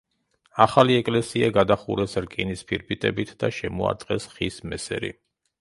ახალი 0.63 0.95
ეკლესია 1.01 1.49
გადახურეს 1.57 2.17
რკინის 2.27 2.65
ფირფიტებით 2.71 3.37
და 3.45 3.53
შემოარტყეს 3.59 4.29
ხის 4.35 4.63
მესერი. 4.73 5.17